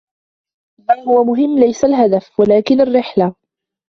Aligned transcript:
ما 0.89 0.99
هو 1.03 1.23
مهم 1.23 1.59
ليس 1.59 1.85
الهدف, 1.85 2.39
ولكن 2.39 2.81
الرحلة. 2.81 3.35